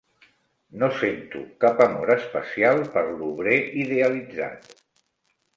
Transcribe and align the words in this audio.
No 0.83 0.87
sento 1.01 1.41
cap 1.65 1.83
amor 1.85 2.13
especial 2.15 2.83
per 2.97 3.05
l'«obrer» 3.13 3.61
idealitzat 3.85 4.73